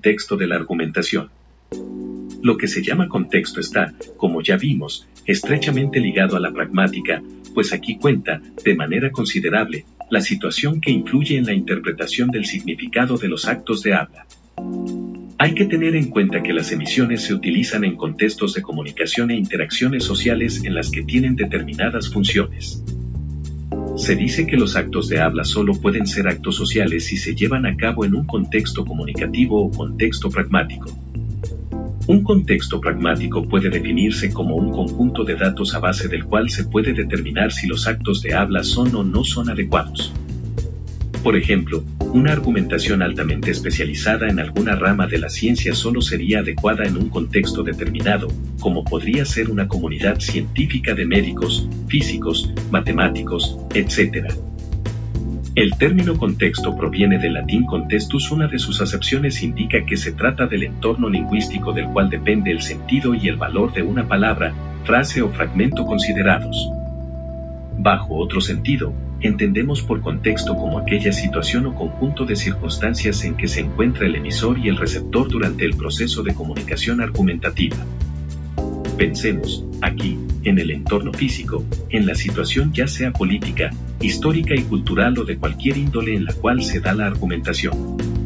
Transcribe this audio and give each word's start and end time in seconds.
contexto 0.00 0.38
de 0.38 0.46
la 0.46 0.56
argumentación. 0.56 1.28
Lo 2.42 2.56
que 2.56 2.68
se 2.68 2.82
llama 2.82 3.06
contexto 3.06 3.60
está, 3.60 3.92
como 4.16 4.40
ya 4.40 4.56
vimos, 4.56 5.06
estrechamente 5.26 6.00
ligado 6.00 6.38
a 6.38 6.40
la 6.40 6.54
pragmática, 6.54 7.22
pues 7.52 7.74
aquí 7.74 7.98
cuenta, 7.98 8.40
de 8.64 8.74
manera 8.74 9.10
considerable, 9.10 9.84
la 10.08 10.22
situación 10.22 10.80
que 10.80 10.90
influye 10.90 11.36
en 11.36 11.44
la 11.44 11.52
interpretación 11.52 12.30
del 12.30 12.46
significado 12.46 13.18
de 13.18 13.28
los 13.28 13.46
actos 13.46 13.82
de 13.82 13.92
habla. 13.92 14.24
Hay 15.36 15.52
que 15.52 15.66
tener 15.66 15.94
en 15.94 16.08
cuenta 16.08 16.42
que 16.42 16.54
las 16.54 16.72
emisiones 16.72 17.20
se 17.20 17.34
utilizan 17.34 17.84
en 17.84 17.96
contextos 17.96 18.54
de 18.54 18.62
comunicación 18.62 19.30
e 19.30 19.36
interacciones 19.36 20.04
sociales 20.04 20.64
en 20.64 20.74
las 20.74 20.90
que 20.90 21.02
tienen 21.02 21.36
determinadas 21.36 22.10
funciones. 22.10 22.82
Se 24.00 24.16
dice 24.16 24.46
que 24.46 24.56
los 24.56 24.76
actos 24.76 25.08
de 25.08 25.20
habla 25.20 25.44
solo 25.44 25.74
pueden 25.74 26.06
ser 26.06 26.26
actos 26.26 26.56
sociales 26.56 27.04
si 27.04 27.18
se 27.18 27.34
llevan 27.34 27.66
a 27.66 27.76
cabo 27.76 28.06
en 28.06 28.14
un 28.14 28.24
contexto 28.24 28.86
comunicativo 28.86 29.62
o 29.62 29.70
contexto 29.70 30.30
pragmático. 30.30 30.90
Un 32.06 32.24
contexto 32.24 32.80
pragmático 32.80 33.46
puede 33.46 33.68
definirse 33.68 34.32
como 34.32 34.56
un 34.56 34.70
conjunto 34.70 35.22
de 35.22 35.34
datos 35.34 35.74
a 35.74 35.80
base 35.80 36.08
del 36.08 36.24
cual 36.24 36.48
se 36.48 36.64
puede 36.64 36.94
determinar 36.94 37.52
si 37.52 37.66
los 37.66 37.86
actos 37.86 38.22
de 38.22 38.32
habla 38.32 38.64
son 38.64 38.94
o 38.96 39.04
no 39.04 39.22
son 39.22 39.50
adecuados. 39.50 40.14
Por 41.22 41.36
ejemplo, 41.36 41.84
una 42.12 42.32
argumentación 42.32 43.02
altamente 43.02 43.52
especializada 43.52 44.28
en 44.28 44.40
alguna 44.40 44.74
rama 44.74 45.06
de 45.06 45.18
la 45.18 45.28
ciencia 45.28 45.74
solo 45.74 46.00
sería 46.00 46.40
adecuada 46.40 46.84
en 46.84 46.96
un 46.96 47.08
contexto 47.08 47.62
determinado, 47.62 48.28
como 48.58 48.84
podría 48.84 49.24
ser 49.24 49.48
una 49.48 49.68
comunidad 49.68 50.18
científica 50.18 50.94
de 50.94 51.06
médicos, 51.06 51.68
físicos, 51.88 52.52
matemáticos, 52.70 53.58
etc. 53.74 54.32
El 55.54 55.76
término 55.78 56.16
contexto 56.18 56.76
proviene 56.76 57.18
del 57.18 57.34
latín 57.34 57.64
contextus, 57.64 58.30
una 58.32 58.48
de 58.48 58.58
sus 58.58 58.80
acepciones 58.80 59.42
indica 59.42 59.84
que 59.86 59.96
se 59.96 60.12
trata 60.12 60.46
del 60.46 60.64
entorno 60.64 61.08
lingüístico 61.08 61.72
del 61.72 61.86
cual 61.86 62.10
depende 62.10 62.50
el 62.50 62.60
sentido 62.60 63.14
y 63.14 63.28
el 63.28 63.36
valor 63.36 63.72
de 63.72 63.82
una 63.82 64.08
palabra, 64.08 64.52
frase 64.84 65.22
o 65.22 65.28
fragmento 65.30 65.84
considerados. 65.86 66.56
Bajo 67.78 68.16
otro 68.16 68.40
sentido, 68.40 68.92
entendemos 69.20 69.82
por 69.82 70.00
contexto 70.00 70.56
como 70.56 70.78
aquella 70.78 71.12
situación 71.12 71.66
o 71.66 71.74
conjunto 71.74 72.24
de 72.24 72.36
circunstancias 72.36 73.24
en 73.24 73.36
que 73.36 73.48
se 73.48 73.60
encuentra 73.60 74.06
el 74.06 74.16
emisor 74.16 74.58
y 74.58 74.68
el 74.68 74.76
receptor 74.76 75.28
durante 75.28 75.64
el 75.64 75.76
proceso 75.76 76.22
de 76.22 76.34
comunicación 76.34 77.00
argumentativa. 77.00 77.76
Pensemos, 78.96 79.64
aquí, 79.80 80.18
en 80.44 80.58
el 80.58 80.70
entorno 80.70 81.12
físico, 81.12 81.64
en 81.88 82.06
la 82.06 82.14
situación 82.14 82.72
ya 82.72 82.86
sea 82.86 83.12
política, 83.12 83.70
histórica 84.00 84.54
y 84.54 84.62
cultural 84.62 85.18
o 85.18 85.24
de 85.24 85.36
cualquier 85.36 85.76
índole 85.76 86.14
en 86.14 86.24
la 86.24 86.34
cual 86.34 86.62
se 86.62 86.80
da 86.80 86.94
la 86.94 87.06
argumentación. 87.06 88.19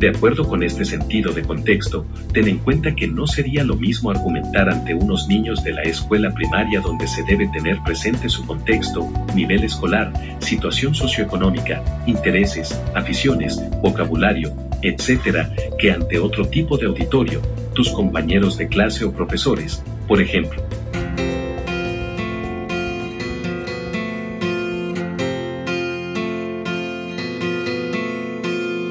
De 0.00 0.08
acuerdo 0.08 0.48
con 0.48 0.62
este 0.62 0.86
sentido 0.86 1.34
de 1.34 1.42
contexto, 1.42 2.06
ten 2.32 2.48
en 2.48 2.56
cuenta 2.56 2.94
que 2.94 3.06
no 3.06 3.26
sería 3.26 3.64
lo 3.64 3.76
mismo 3.76 4.10
argumentar 4.10 4.70
ante 4.70 4.94
unos 4.94 5.28
niños 5.28 5.62
de 5.62 5.74
la 5.74 5.82
escuela 5.82 6.32
primaria 6.32 6.80
donde 6.80 7.06
se 7.06 7.22
debe 7.22 7.46
tener 7.48 7.78
presente 7.84 8.30
su 8.30 8.46
contexto, 8.46 9.06
nivel 9.34 9.62
escolar, 9.62 10.10
situación 10.38 10.94
socioeconómica, 10.94 11.84
intereses, 12.06 12.80
aficiones, 12.94 13.60
vocabulario, 13.82 14.54
etc., 14.80 15.46
que 15.78 15.92
ante 15.92 16.18
otro 16.18 16.48
tipo 16.48 16.78
de 16.78 16.86
auditorio, 16.86 17.42
tus 17.74 17.90
compañeros 17.90 18.56
de 18.56 18.68
clase 18.68 19.04
o 19.04 19.12
profesores, 19.12 19.82
por 20.08 20.22
ejemplo. 20.22 20.62